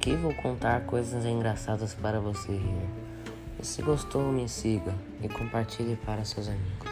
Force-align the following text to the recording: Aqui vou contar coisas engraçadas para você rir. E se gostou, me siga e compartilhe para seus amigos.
Aqui 0.00 0.16
vou 0.16 0.32
contar 0.32 0.80
coisas 0.86 1.26
engraçadas 1.26 1.92
para 1.92 2.18
você 2.18 2.52
rir. 2.52 2.88
E 3.60 3.66
se 3.66 3.82
gostou, 3.82 4.32
me 4.32 4.48
siga 4.48 4.94
e 5.22 5.28
compartilhe 5.28 5.94
para 5.94 6.24
seus 6.24 6.48
amigos. 6.48 6.89